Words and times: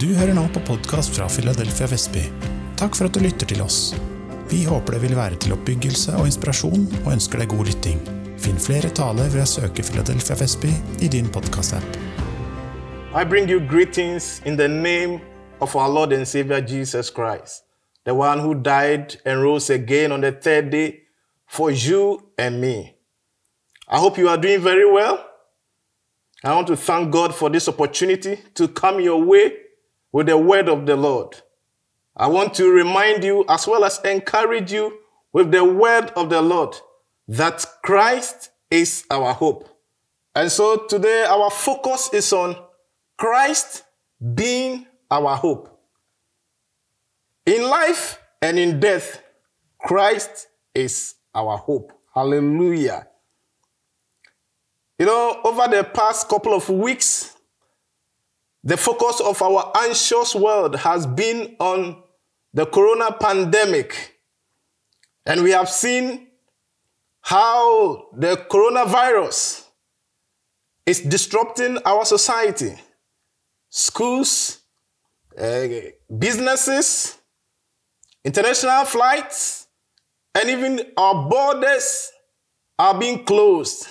Du 0.00 0.06
hører 0.16 0.32
nå 0.32 0.46
på 0.54 0.60
podkast 0.64 1.12
fra 1.12 1.26
Philadelphia 1.28 1.84
Vestby. 1.86 2.22
Takk 2.80 2.94
for 2.96 3.10
at 3.10 3.12
du 3.12 3.20
lytter 3.20 3.44
til 3.44 3.58
oss. 3.60 3.90
Vi 4.48 4.62
håper 4.64 4.94
det 4.96 5.02
vil 5.02 5.16
være 5.18 5.36
til 5.36 5.52
oppbyggelse 5.52 6.14
og 6.16 6.30
inspirasjon, 6.30 6.86
og 7.02 7.10
ønsker 7.12 7.42
deg 7.42 7.50
god 7.52 7.68
lytting. 7.68 7.98
Finn 8.40 8.56
flere 8.56 8.88
taler 8.96 9.28
ved 9.34 9.42
å 9.44 9.50
søke 9.50 9.84
Philadelphia 9.84 10.38
Vestby 10.40 10.70
i 11.04 11.10
din 11.12 11.28
podkastapp. 11.28 11.84
I 13.12 13.26
bring 13.28 13.52
you 13.52 13.60
greetings 13.60 14.40
in 14.48 14.56
the 14.56 14.68
name 14.68 15.20
of 15.60 15.76
our 15.76 15.92
Lord 15.92 16.16
and 16.16 16.24
Savior 16.24 16.64
Jesus 16.64 17.12
Christ, 17.12 17.66
the 18.08 18.14
one 18.16 18.40
who 18.40 18.54
died 18.54 19.20
and 19.26 19.44
rose 19.44 19.68
again 19.68 20.10
on 20.10 20.24
the 20.24 20.32
third 20.32 20.70
day 20.72 21.02
for 21.46 21.70
you 21.70 22.32
and 22.38 22.62
me. 22.64 22.96
I 23.88 24.00
hope 24.00 24.16
you 24.16 24.30
are 24.30 24.40
doing 24.40 24.64
very 24.64 24.90
well. 24.90 25.20
I 26.42 26.54
want 26.54 26.66
to 26.68 26.76
thank 26.76 27.12
God 27.12 27.34
for 27.34 27.50
this 27.50 27.68
opportunity 27.68 28.40
to 28.54 28.68
come 28.68 28.98
your 28.98 29.22
way 29.22 29.61
with 30.12 30.26
the 30.26 30.36
word 30.36 30.68
of 30.68 30.86
the 30.86 30.96
Lord. 30.96 31.40
I 32.16 32.28
want 32.28 32.54
to 32.54 32.70
remind 32.70 33.24
you 33.24 33.44
as 33.48 33.66
well 33.66 33.84
as 33.84 33.98
encourage 34.04 34.72
you 34.72 34.98
with 35.32 35.50
the 35.50 35.64
word 35.64 36.10
of 36.14 36.28
the 36.28 36.42
Lord 36.42 36.76
that 37.28 37.64
Christ 37.82 38.50
is 38.70 39.04
our 39.10 39.32
hope. 39.32 39.68
And 40.34 40.50
so 40.50 40.86
today 40.86 41.24
our 41.28 41.50
focus 41.50 42.10
is 42.12 42.32
on 42.32 42.56
Christ 43.16 43.84
being 44.34 44.86
our 45.10 45.36
hope. 45.36 45.68
In 47.46 47.68
life 47.68 48.18
and 48.40 48.58
in 48.58 48.80
death, 48.80 49.22
Christ 49.78 50.48
is 50.74 51.14
our 51.34 51.56
hope. 51.56 51.92
Hallelujah. 52.14 53.08
You 54.98 55.06
know, 55.06 55.40
over 55.44 55.66
the 55.68 55.82
past 55.82 56.28
couple 56.28 56.54
of 56.54 56.68
weeks, 56.68 57.36
the 58.64 58.76
focus 58.76 59.20
of 59.20 59.42
our 59.42 59.72
anxious 59.76 60.34
world 60.34 60.76
has 60.76 61.06
been 61.06 61.56
on 61.58 62.02
the 62.54 62.66
corona 62.66 63.12
pandemic. 63.12 64.20
And 65.26 65.42
we 65.42 65.50
have 65.50 65.68
seen 65.68 66.28
how 67.20 68.08
the 68.16 68.36
coronavirus 68.50 69.64
is 70.86 71.00
disrupting 71.00 71.78
our 71.84 72.04
society, 72.04 72.74
schools, 73.68 74.60
uh, 75.38 75.66
businesses, 76.18 77.18
international 78.24 78.84
flights, 78.84 79.68
and 80.34 80.50
even 80.50 80.80
our 80.96 81.28
borders 81.28 82.10
are 82.78 82.98
being 82.98 83.24
closed 83.24 83.86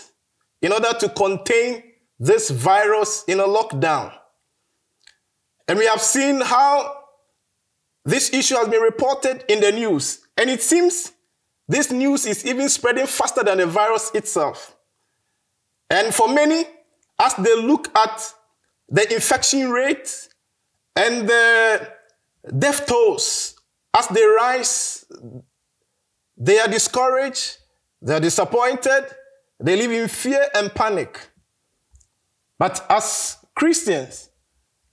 in 0.62 0.72
order 0.72 0.92
to 1.00 1.10
contain 1.10 1.84
this 2.20 2.50
virus 2.50 3.24
in 3.28 3.40
a 3.40 3.44
lockdown. 3.44 4.14
And 5.68 5.80
we 5.80 5.86
have 5.86 6.02
seen 6.02 6.42
how 6.42 6.98
this 8.04 8.34
issue 8.34 8.56
has 8.56 8.68
been 8.68 8.82
reported 8.82 9.46
in 9.48 9.60
the 9.60 9.72
news. 9.72 10.22
And 10.38 10.50
it 10.50 10.62
seems 10.62 11.12
this 11.68 11.92
news 11.92 12.26
is 12.26 12.46
even 12.46 12.68
spreading 12.70 13.06
faster 13.06 13.44
than 13.44 13.60
the 13.60 13.66
virus 13.66 14.12
itself. 14.14 14.76
And 15.90 16.14
for 16.14 16.28
many, 16.28 16.66
as 17.20 17.36
they 17.36 17.56
look 17.62 17.96
at 17.96 18.34
the 18.90 19.14
infection 19.14 19.70
rate 19.70 20.28
and 20.96 21.28
the 21.28 21.94
death 22.58 22.86
tolls 22.88 23.56
as 23.96 24.08
they 24.08 24.24
rise, 24.26 25.06
they 26.36 26.60
are 26.60 26.68
discouraged, 26.68 27.58
they 28.02 28.16
are 28.16 28.20
disappointed, 28.20 29.06
they 29.60 29.76
live 29.76 29.92
in 29.92 30.08
fear 30.08 30.48
and 30.56 30.74
panic. 30.74 31.20
But 32.58 32.86
as 32.90 33.38
Christians, 33.56 34.31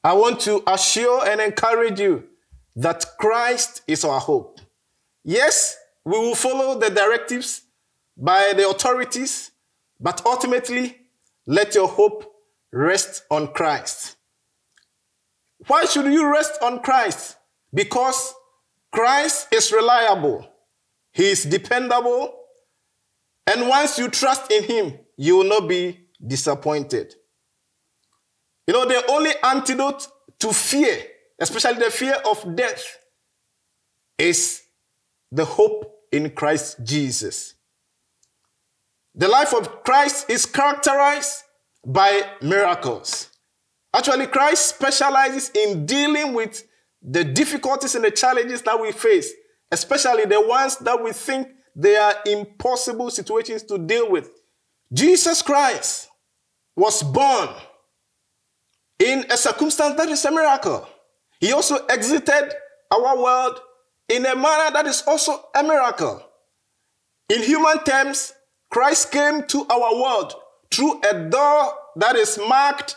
I 0.09 0.15
want 0.15 0.41
to 0.41 0.63
assure 0.67 1.29
and 1.29 1.39
encourage 1.39 2.01
you 2.01 2.25
that 2.77 3.05
Christ 3.19 3.83
is 3.87 4.07
our 4.07 4.19
hope. 4.19 4.59
Yes, 5.23 5.77
we 6.03 6.19
will 6.19 6.35
follow 6.35 6.79
the 6.79 6.89
directives 6.89 7.61
by 8.17 8.55
the 8.57 8.67
authorities, 8.71 9.51
but 10.01 10.25
ultimately, 10.25 10.97
let 11.47 11.75
your 11.75 11.89
hope 11.89 12.25
rest 12.73 13.25
on 13.31 13.49
Christ. 13.49 14.17
Why 15.67 15.85
should 15.85 16.07
you 16.07 16.33
rest 16.33 16.53
on 16.63 16.81
Christ? 16.81 17.37
Because 17.75 18.33
Christ 18.91 19.49
is 19.53 19.71
reliable, 19.73 20.49
He 21.13 21.33
is 21.33 21.45
dependable, 21.45 22.35
and 23.47 23.69
once 23.69 23.99
you 23.99 24.09
trust 24.09 24.51
in 24.51 24.65
Him, 24.65 24.99
you 25.19 25.37
will 25.37 25.45
not 25.61 25.69
be 25.69 26.07
disappointed. 26.27 27.15
You 28.69 28.75
know, 28.75 28.85
the 28.85 29.03
only 29.11 29.31
antidote 29.43 30.07
to 30.41 30.53
fear, 30.53 30.99
especially 31.39 31.79
the 31.79 31.91
fear 31.91 32.17
of 32.27 32.55
death, 32.55 32.99
is 34.19 34.63
the 35.33 35.47
hope 35.47 35.91
in 36.13 36.29
Christ 36.29 36.77
Jesus. 36.85 37.55
The 39.15 39.27
life 39.27 39.55
of 39.55 39.83
Christ 39.85 40.29
is 40.29 40.45
characterized 40.45 41.45
by 41.87 42.25
miracles. 42.43 43.31
Actually, 43.97 44.27
Christ 44.27 44.77
specializes 44.77 45.51
in 45.55 45.87
dealing 45.87 46.35
with 46.35 46.63
the 47.01 47.25
difficulties 47.25 47.95
and 47.95 48.05
the 48.05 48.11
challenges 48.11 48.61
that 48.63 48.79
we 48.79 48.93
face, 48.93 49.33
especially 49.73 50.27
the 50.27 50.47
ones 50.47 50.77
that 50.77 51.03
we 51.03 51.13
think 51.13 51.49
they 51.75 51.97
are 51.97 52.17
impossible 52.27 53.09
situations 53.11 53.63
to 53.63 53.79
deal 53.79 54.11
with. 54.11 54.29
Jesus 54.93 55.41
Christ 55.41 56.11
was 56.77 57.03
born 57.03 57.49
in 58.99 59.25
a 59.31 59.37
circumstance 59.37 59.97
that 59.97 60.09
is 60.09 60.25
a 60.25 60.31
miracle. 60.31 60.89
He 61.41 61.53
also 61.53 61.85
exited 61.87 62.53
our 62.91 63.23
world 63.23 63.61
in 64.09 64.25
a 64.27 64.35
manner 64.35 64.73
that 64.73 64.87
is 64.87 65.03
also 65.07 65.45
a 65.55 65.63
miracle. 65.63 66.25
In 67.29 67.43
human 67.43 67.83
terms, 67.85 68.33
Christ 68.71 69.13
came 69.13 69.45
to 69.45 69.67
our 69.69 69.95
world 69.95 70.35
through 70.71 71.01
a 71.09 71.29
door 71.29 71.75
that 71.97 72.17
is 72.17 72.39
marked 72.49 72.97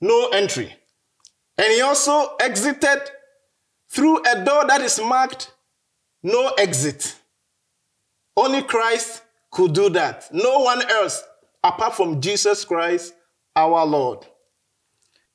no 0.00 0.28
entry. 0.28 0.74
And 1.56 1.72
he 1.72 1.80
also 1.80 2.36
exited 2.40 3.00
through 3.88 4.22
a 4.24 4.44
door 4.44 4.66
that 4.66 4.80
is 4.80 5.00
marked 5.00 5.52
no 6.22 6.52
exit. 6.58 7.16
Only 8.36 8.62
Christ 8.62 9.22
could 9.50 9.72
do 9.72 9.88
that. 9.90 10.28
No 10.32 10.60
one 10.60 10.82
else 10.90 11.22
apart 11.62 11.94
from 11.94 12.20
Jesus 12.20 12.64
Christ, 12.64 13.14
our 13.56 13.84
Lord. 13.84 14.26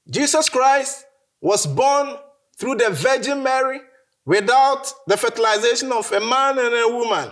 Jesus 0.09 0.49
Christ 0.49 1.05
was 1.41 1.65
born 1.65 2.15
through 2.57 2.75
the 2.75 2.89
Virgin 2.89 3.41
Mary 3.43 3.79
without 4.25 4.91
the 5.07 5.17
fertilization 5.17 5.91
of 5.91 6.11
a 6.11 6.19
man 6.19 6.57
and 6.59 6.73
a 6.73 6.87
woman. 6.87 7.31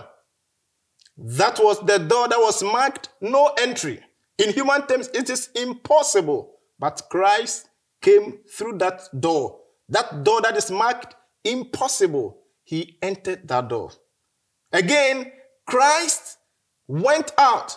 That 1.16 1.58
was 1.60 1.80
the 1.80 1.98
door 1.98 2.28
that 2.28 2.38
was 2.38 2.62
marked 2.62 3.10
no 3.20 3.52
entry. 3.58 4.00
In 4.38 4.52
human 4.52 4.86
terms, 4.86 5.08
it 5.14 5.30
is 5.30 5.50
impossible. 5.54 6.54
But 6.78 7.02
Christ 7.08 7.68
came 8.02 8.40
through 8.50 8.78
that 8.78 9.02
door. 9.18 9.60
That 9.88 10.24
door 10.24 10.40
that 10.42 10.56
is 10.56 10.70
marked 10.70 11.14
impossible. 11.44 12.38
He 12.64 12.98
entered 13.00 13.46
that 13.48 13.68
door. 13.68 13.92
Again, 14.72 15.30
Christ 15.66 16.38
went 16.88 17.32
out 17.38 17.76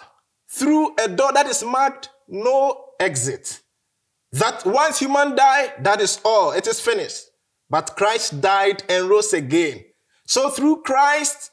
through 0.49 0.95
a 0.97 1.07
door 1.07 1.31
that 1.33 1.45
is 1.45 1.63
marked 1.63 2.09
no 2.27 2.85
exit. 2.99 3.61
That 4.31 4.65
once 4.65 4.99
human 4.99 5.35
die, 5.35 5.73
that 5.81 6.01
is 6.01 6.19
all. 6.23 6.51
It 6.51 6.67
is 6.67 6.81
finished. 6.81 7.25
But 7.69 7.95
Christ 7.95 8.41
died 8.41 8.83
and 8.89 9.09
rose 9.09 9.33
again. 9.33 9.83
So 10.25 10.49
through 10.49 10.83
Christ's 10.83 11.51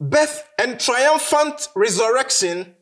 birth 0.00 0.48
and 0.58 0.78
triumphant 0.78 1.68
resurrection, 1.74 2.74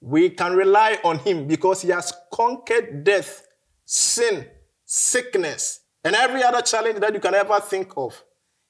we 0.00 0.28
can 0.30 0.54
rely 0.54 0.98
on 1.02 1.18
him 1.18 1.46
because 1.46 1.80
he 1.82 1.88
has 1.88 2.12
conquered 2.32 3.04
death, 3.04 3.46
sin, 3.86 4.46
sickness, 4.84 5.80
and 6.04 6.14
every 6.14 6.42
other 6.42 6.60
challenge 6.60 7.00
that 7.00 7.14
you 7.14 7.20
can 7.20 7.34
ever 7.34 7.58
think 7.60 7.92
of. 7.96 8.22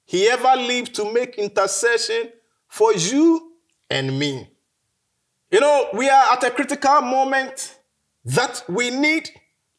He 0.05 0.29
ever 0.29 0.55
lived 0.57 0.95
to 0.97 1.13
make 1.13 1.37
intercession 1.37 2.31
for 2.69 2.95
you 2.95 3.53
and 3.91 4.17
me. 4.19 4.49
You 5.51 5.61
know, 5.61 5.89
we 5.95 6.09
are 6.09 6.33
at 6.33 6.45
a 6.45 6.51
critical 6.51 7.01
moment 7.01 7.79
that 8.25 8.65
we 8.69 8.91
need 8.91 9.29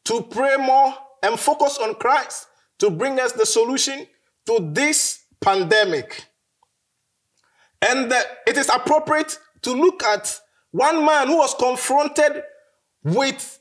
to 0.04 0.22
pray 0.22 0.56
more 0.56 0.94
and 1.22 1.38
focus 1.38 1.78
on 1.78 1.94
Christ 1.96 2.46
to 2.78 2.90
bring 2.90 3.18
us 3.18 3.32
the 3.32 3.46
solution 3.46 4.06
to 4.46 4.70
this 4.72 5.24
pandemic. 5.40 6.24
And 7.82 8.12
uh, 8.12 8.20
it 8.46 8.56
is 8.56 8.68
appropriate 8.68 9.38
to 9.62 9.72
look 9.72 10.02
at 10.04 10.40
one 10.70 11.04
man 11.04 11.28
who 11.28 11.38
was 11.38 11.54
confronted 11.54 12.42
with 13.02 13.58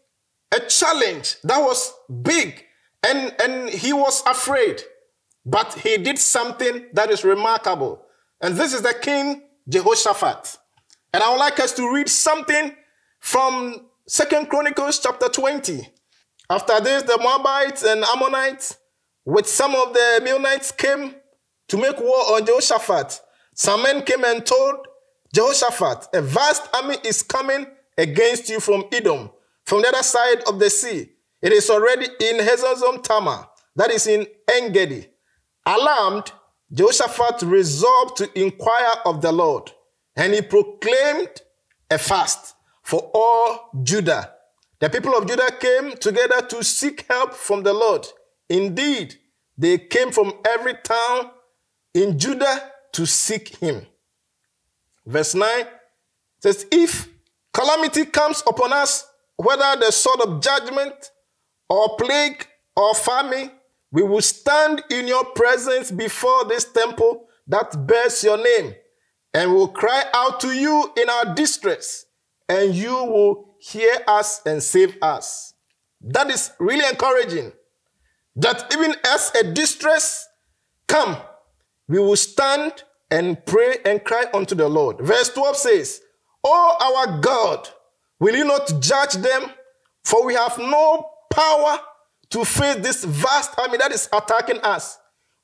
a 0.51 0.59
challenge 0.61 1.37
that 1.43 1.59
was 1.59 1.93
big 2.21 2.65
and, 3.07 3.35
and 3.41 3.69
he 3.69 3.93
was 3.93 4.23
afraid, 4.25 4.81
but 5.45 5.73
he 5.73 5.97
did 5.97 6.17
something 6.17 6.85
that 6.93 7.11
is 7.11 7.23
remarkable. 7.23 8.03
And 8.41 8.55
this 8.55 8.73
is 8.73 8.81
the 8.81 8.93
king 8.93 9.43
Jehoshaphat. 9.69 10.57
And 11.13 11.23
I 11.23 11.29
would 11.31 11.39
like 11.39 11.59
us 11.59 11.73
to 11.73 11.93
read 11.93 12.09
something 12.09 12.75
from 13.19 13.85
Second 14.07 14.49
Chronicles 14.51 14.99
chapter 14.99 15.27
20. 15.27 15.87
After 16.51 16.79
this, 16.79 17.01
the 17.01 17.17
Moabites 17.17 17.81
and 17.83 18.03
Ammonites, 18.03 18.77
with 19.25 19.47
some 19.47 19.73
of 19.73 19.93
the 19.93 20.21
Meunites, 20.23 20.77
came 20.77 21.15
to 21.67 21.77
make 21.77 21.99
war 21.99 22.35
on 22.35 22.45
Jehoshaphat. 22.45 23.19
Some 23.55 23.81
men 23.81 24.03
came 24.03 24.23
and 24.23 24.45
told 24.45 24.75
Jehoshaphat, 25.33 26.09
A 26.13 26.21
vast 26.21 26.69
army 26.75 26.97
is 27.03 27.23
coming 27.23 27.65
against 27.97 28.47
you 28.47 28.59
from 28.59 28.83
Edom, 28.91 29.31
from 29.65 29.81
the 29.81 29.87
other 29.87 30.03
side 30.03 30.43
of 30.47 30.59
the 30.59 30.69
sea. 30.69 31.09
It 31.41 31.51
is 31.51 31.67
already 31.71 32.05
in 32.05 32.37
Hazazon 32.45 33.01
Tamar, 33.01 33.47
that 33.75 33.89
is 33.89 34.05
in 34.05 34.27
Engedi. 34.47 35.07
Alarmed, 35.65 36.31
Jehoshaphat 36.71 37.41
resolved 37.41 38.17
to 38.17 38.39
inquire 38.39 38.93
of 39.03 39.23
the 39.23 39.31
Lord, 39.31 39.71
and 40.15 40.31
he 40.31 40.43
proclaimed 40.43 41.41
a 41.89 41.97
fast 41.97 42.54
for 42.85 43.11
all 43.15 43.71
Judah. 43.83 44.31
The 44.79 44.89
people 44.89 45.17
of 45.17 45.27
Judah 45.27 45.51
came 45.59 45.97
together 45.97 46.41
to 46.43 46.63
seek 46.63 47.05
help 47.09 47.33
from 47.33 47.63
the 47.63 47.73
Lord. 47.73 48.05
Indeed, 48.47 49.15
they 49.57 49.79
came 49.79 50.11
from 50.11 50.33
every 50.47 50.75
town 50.83 51.31
in 51.95 52.19
Judah 52.19 52.71
to 52.91 53.07
seek 53.07 53.57
him. 53.57 53.87
Verse 55.03 55.33
9 55.33 55.65
says, 56.39 56.67
If 56.71 57.09
calamity 57.51 58.05
comes 58.05 58.43
upon 58.47 58.71
us, 58.71 59.07
whether 59.35 59.79
the 59.79 59.91
sword 59.91 60.21
of 60.21 60.41
judgment 60.41 61.11
or 61.67 61.97
plague 61.97 62.45
or 62.75 62.93
famine, 62.93 63.49
we 63.91 64.03
will 64.03 64.21
stand 64.21 64.83
in 64.91 65.07
your 65.07 65.25
presence 65.25 65.89
before 65.89 66.45
this 66.45 66.71
temple 66.71 67.27
that 67.47 67.87
bears 67.87 68.23
your 68.23 68.37
name, 68.37 68.75
and 69.33 69.53
will 69.53 69.69
cry 69.69 70.03
out 70.13 70.39
to 70.41 70.51
you 70.51 70.91
in 70.97 71.09
our 71.09 71.33
distress, 71.33 72.05
and 72.47 72.73
you 72.73 72.93
will 72.93 73.55
hear 73.59 73.97
us 74.07 74.41
and 74.45 74.61
save 74.61 74.97
us. 75.01 75.53
That 76.01 76.29
is 76.29 76.51
really 76.59 76.87
encouraging. 76.87 77.51
That 78.35 78.71
even 78.73 78.95
as 79.05 79.31
a 79.35 79.53
distress 79.53 80.27
come, 80.87 81.17
we 81.87 81.99
will 81.99 82.15
stand 82.15 82.83
and 83.09 83.43
pray 83.45 83.77
and 83.85 84.03
cry 84.03 84.25
unto 84.33 84.55
the 84.55 84.67
Lord. 84.67 84.99
Verse 84.99 85.29
12 85.33 85.57
says, 85.57 86.01
Oh, 86.43 86.77
our 87.07 87.19
God, 87.21 87.69
will 88.19 88.35
you 88.35 88.45
not 88.45 88.71
judge 88.79 89.13
them? 89.13 89.49
For 90.03 90.25
we 90.25 90.35
have 90.35 90.57
no 90.59 91.09
power 91.31 91.79
to 92.29 92.45
face 92.45 92.75
this 92.77 93.03
vast 93.03 93.57
army 93.59 93.77
that 93.77 93.91
is 93.91 94.07
attacking 94.13 94.59
us. 94.61 94.97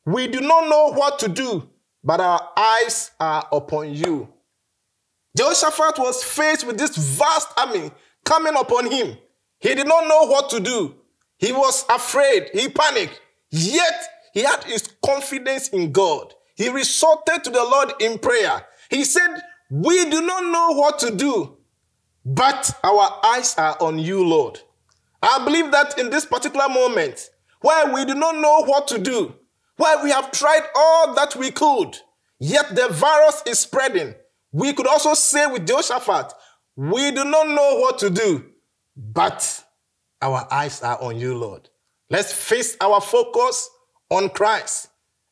We 0.06 0.28
do 0.28 0.42
not 0.42 0.70
know 0.70 0.94
what 0.94 1.20
to 1.20 1.28
do, 1.28 1.70
but 2.04 2.20
our 2.20 2.50
eyes 2.58 3.12
are 3.20 3.48
upon 3.52 3.94
you. 3.94 4.32
Jehoshaphat 5.36 5.98
was 5.98 6.24
faced 6.24 6.66
with 6.68 6.78
this 6.78 6.96
vast 6.98 7.48
army 7.58 7.92
coming 8.26 8.56
upon 8.56 8.92
him. 8.92 9.18
He 9.60 9.76
did 9.76 9.88
not 9.88 10.08
know 10.08 10.28
what 10.28 10.50
to 10.50 10.60
do. 10.60 10.96
He 11.38 11.52
was 11.52 11.86
afraid. 11.90 12.50
He 12.54 12.70
panicked. 12.70 13.20
Yet 13.50 14.04
he 14.34 14.42
had 14.42 14.64
his 14.64 14.88
confidence 15.04 15.70
in 15.70 15.92
God. 15.92 16.34
He 16.56 16.70
resorted 16.70 17.44
to 17.44 17.50
the 17.50 17.64
Lord 17.64 17.94
in 18.00 18.20
prayer. 18.20 18.66
He 18.90 19.04
said, 19.04 19.42
We 19.70 20.10
do 20.10 20.22
not 20.22 20.44
know 20.44 20.78
what 20.78 21.00
to 21.00 21.16
do, 21.16 21.58
but 22.26 22.72
our 22.84 23.20
eyes 23.24 23.56
are 23.58 23.78
on 23.80 24.00
you, 24.00 24.26
Lord. 24.26 24.60
I 25.22 25.44
believe 25.46 25.72
that 25.72 25.98
in 25.98 26.10
this 26.10 26.26
particular 26.26 26.68
moment, 26.68 27.30
where 27.62 27.94
we 27.94 28.06
do 28.06 28.16
not 28.16 28.36
know 28.38 28.64
what 28.66 28.88
to 28.90 28.98
do, 28.98 29.36
where 29.78 30.04
we 30.04 30.12
have 30.12 30.32
tried 30.32 30.64
all 30.76 31.14
that 31.16 31.36
we 31.36 31.52
could, 31.52 31.98
yet 32.40 32.76
the 32.76 32.88
virus 32.90 33.44
is 33.46 33.60
spreading, 33.60 34.16
we 34.52 34.74
could 34.74 34.88
also 34.88 35.14
say 35.14 35.48
with 35.48 35.68
Jehoshaphat, 35.68 36.34
we 36.76 37.12
do 37.12 37.24
not 37.26 37.48
know 37.48 37.80
what 37.80 38.00
to 38.00 38.10
do, 38.10 38.46
but 38.96 39.64
our 40.22 40.48
eyes 40.52 40.82
are 40.82 41.02
on 41.02 41.20
you, 41.20 41.38
Lord. 41.38 41.70
Let's 42.10 42.34
fix 42.34 42.76
our 42.82 43.00
focus 43.00 43.70
on 44.10 44.30
Christ, 44.30 44.90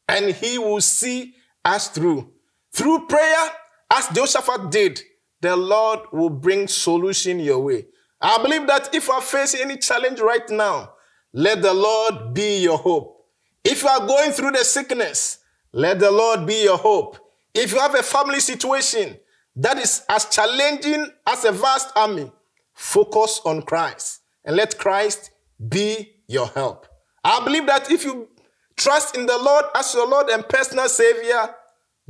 and 0.07 0.33
He 0.33 0.57
will 0.57 0.81
see 0.81 1.35
us 1.65 1.89
through. 1.89 2.31
Through 2.73 3.07
prayer, 3.07 3.49
as 3.91 4.07
Jehoshaphat 4.09 4.71
did, 4.71 5.01
the 5.41 5.55
Lord 5.55 5.99
will 6.11 6.29
bring 6.29 6.67
solution 6.67 7.39
your 7.39 7.59
way. 7.59 7.85
I 8.21 8.41
believe 8.41 8.67
that 8.67 8.93
if 8.93 9.07
you 9.07 9.13
are 9.13 9.21
facing 9.21 9.61
any 9.61 9.77
challenge 9.77 10.19
right 10.19 10.47
now, 10.49 10.93
let 11.33 11.61
the 11.61 11.73
Lord 11.73 12.33
be 12.33 12.59
your 12.59 12.77
hope. 12.77 13.25
If 13.63 13.83
you 13.83 13.89
are 13.89 14.05
going 14.05 14.31
through 14.31 14.51
the 14.51 14.63
sickness, 14.65 15.39
let 15.71 15.99
the 15.99 16.11
Lord 16.11 16.45
be 16.45 16.63
your 16.63 16.77
hope. 16.77 17.17
If 17.53 17.71
you 17.71 17.79
have 17.79 17.95
a 17.95 18.03
family 18.03 18.39
situation 18.39 19.17
that 19.55 19.77
is 19.77 20.03
as 20.09 20.25
challenging 20.25 21.07
as 21.27 21.45
a 21.45 21.51
vast 21.51 21.91
army, 21.95 22.31
focus 22.73 23.41
on 23.45 23.61
Christ 23.63 24.21
and 24.45 24.55
let 24.55 24.77
Christ 24.77 25.31
be 25.67 26.13
your 26.27 26.47
help. 26.47 26.87
I 27.23 27.43
believe 27.43 27.65
that 27.65 27.91
if 27.91 28.05
you 28.05 28.29
trust 28.77 29.17
in 29.17 29.25
the 29.25 29.37
Lord 29.37 29.65
as 29.75 29.93
your 29.93 30.07
Lord 30.07 30.29
and 30.29 30.47
personal 30.47 30.87
Savior, 30.87 31.53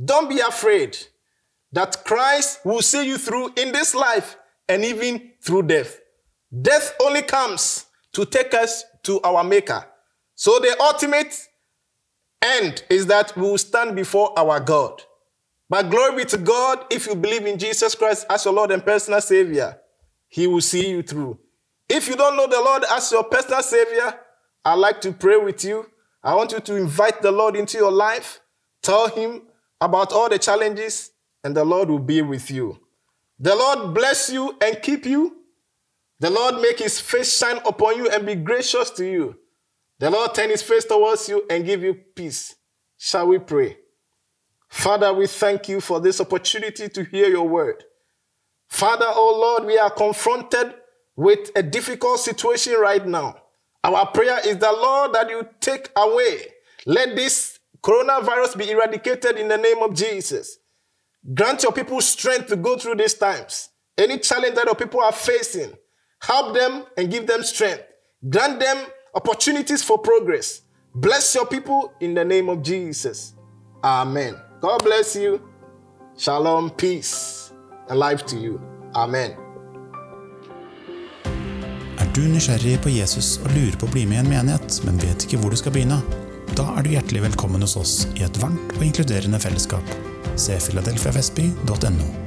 don't 0.02 0.28
be 0.28 0.40
afraid 0.40 0.96
that 1.72 2.04
Christ 2.04 2.60
will 2.64 2.82
see 2.82 3.06
you 3.06 3.18
through 3.18 3.52
in 3.56 3.72
this 3.72 3.94
life 3.94 4.36
and 4.68 4.84
even 4.84 5.32
through 5.42 5.64
death. 5.64 5.98
Death 6.62 6.94
only 7.02 7.22
comes 7.22 7.86
to 8.12 8.24
take 8.24 8.54
us 8.54 8.84
to 9.04 9.20
our 9.22 9.44
Maker. 9.44 9.84
So 10.34 10.58
the 10.58 10.76
ultimate 10.80 11.48
end 12.42 12.82
is 12.88 13.06
that 13.06 13.36
we 13.36 13.42
will 13.42 13.58
stand 13.58 13.94
before 13.94 14.36
our 14.38 14.60
God. 14.60 15.02
But 15.70 15.88
glory 15.88 16.16
be 16.16 16.24
to 16.26 16.38
God 16.38 16.84
if 16.90 17.06
you 17.06 17.14
believe 17.14 17.46
in 17.46 17.56
Jesus 17.56 17.94
Christ 17.94 18.26
as 18.28 18.44
your 18.44 18.52
Lord 18.52 18.72
and 18.72 18.84
personal 18.84 19.20
Savior, 19.20 19.78
He 20.28 20.48
will 20.48 20.60
see 20.60 20.90
you 20.90 21.02
through. 21.02 21.38
If 21.88 22.08
you 22.08 22.16
don't 22.16 22.36
know 22.36 22.48
the 22.48 22.60
Lord 22.60 22.84
as 22.90 23.10
your 23.12 23.24
personal 23.24 23.62
Savior, 23.62 24.18
I'd 24.64 24.74
like 24.74 25.00
to 25.02 25.12
pray 25.12 25.36
with 25.36 25.64
you. 25.64 25.86
I 26.22 26.34
want 26.34 26.50
you 26.50 26.58
to 26.60 26.74
invite 26.74 27.22
the 27.22 27.30
Lord 27.30 27.54
into 27.54 27.78
your 27.78 27.92
life, 27.92 28.40
tell 28.82 29.08
Him 29.08 29.42
about 29.80 30.12
all 30.12 30.28
the 30.28 30.38
challenges, 30.38 31.12
and 31.44 31.56
the 31.56 31.64
Lord 31.64 31.88
will 31.88 32.00
be 32.00 32.20
with 32.20 32.50
you. 32.50 32.78
The 33.38 33.54
Lord 33.54 33.94
bless 33.94 34.28
you 34.28 34.56
and 34.60 34.82
keep 34.82 35.06
you. 35.06 35.36
The 36.18 36.28
Lord 36.28 36.60
make 36.60 36.78
his 36.80 37.00
face 37.00 37.38
shine 37.38 37.58
upon 37.64 37.96
you 37.96 38.10
and 38.10 38.26
be 38.26 38.34
gracious 38.34 38.90
to 38.90 39.04
you. 39.06 39.38
The 39.98 40.10
Lord 40.10 40.34
turn 40.34 40.50
his 40.50 40.62
face 40.62 40.84
towards 40.84 41.28
you 41.28 41.46
and 41.48 41.64
give 41.64 41.82
you 41.82 41.94
peace. 41.94 42.54
Shall 42.98 43.28
we 43.28 43.38
pray? 43.38 43.78
Father, 44.70 45.12
we 45.12 45.26
thank 45.26 45.68
you 45.68 45.80
for 45.80 46.00
this 46.00 46.20
opportunity 46.20 46.88
to 46.88 47.04
hear 47.04 47.28
your 47.28 47.46
word. 47.46 47.84
Father, 48.68 49.06
oh 49.08 49.36
Lord, 49.38 49.66
we 49.66 49.76
are 49.76 49.90
confronted 49.90 50.74
with 51.16 51.50
a 51.56 51.62
difficult 51.62 52.20
situation 52.20 52.74
right 52.80 53.04
now. 53.04 53.36
Our 53.82 54.06
prayer 54.06 54.38
is 54.46 54.58
the 54.58 54.72
Lord 54.72 55.12
that 55.12 55.28
you 55.28 55.46
take 55.60 55.90
away. 55.96 56.46
Let 56.86 57.16
this 57.16 57.58
coronavirus 57.82 58.56
be 58.56 58.70
eradicated 58.70 59.36
in 59.36 59.48
the 59.48 59.58
name 59.58 59.82
of 59.82 59.94
Jesus. 59.94 60.58
Grant 61.34 61.64
your 61.64 61.72
people 61.72 62.00
strength 62.00 62.46
to 62.48 62.56
go 62.56 62.78
through 62.78 62.94
these 62.94 63.14
times. 63.14 63.70
Any 63.98 64.18
challenge 64.18 64.54
that 64.54 64.66
your 64.66 64.74
people 64.74 65.00
are 65.00 65.12
facing, 65.12 65.72
help 66.22 66.54
them 66.54 66.84
and 66.96 67.10
give 67.10 67.26
them 67.26 67.42
strength. 67.42 67.82
Grant 68.28 68.60
them 68.60 68.86
opportunities 69.14 69.82
for 69.82 69.98
progress. 69.98 70.62
Bless 70.94 71.34
your 71.34 71.46
people 71.46 71.92
in 72.00 72.14
the 72.14 72.24
name 72.24 72.48
of 72.48 72.62
Jesus. 72.62 73.34
Amen. 73.82 74.40
God 74.60 74.84
bless 74.84 75.16
you. 75.16 75.40
Shalom, 76.18 76.70
peace, 76.70 77.50
and 77.88 77.98
life 77.98 78.26
to 78.26 78.36
you. 78.36 78.60
Amen. 78.94 79.30
Er 81.96 82.12
du 82.14 82.20
nysgjerrig 82.28 82.76
på 82.84 82.92
Jesus 82.92 83.38
og 83.40 83.54
lurer 83.54 83.80
på 83.80 83.88
å 83.88 83.94
bli 83.94 84.04
med 84.10 84.18
i 84.18 84.20
en 84.20 84.28
menighet, 84.28 84.82
men 84.84 85.00
vet 85.00 85.24
ikke 85.24 85.40
hvor 85.40 85.54
du 85.54 85.56
skal 85.56 85.72
begynne? 85.72 86.02
Da 86.52 86.68
er 86.76 86.84
du 86.84 86.92
hjertelig 86.92 87.24
velkommen 87.30 87.64
hos 87.64 87.78
oss 87.80 87.94
i 88.18 88.26
et 88.26 88.42
varmt 88.42 88.76
og 88.76 88.84
inkluderende 88.84 89.40
fellesskap. 89.40 89.96
Se 90.36 90.60
filadelfiavestby.no. 90.68 92.19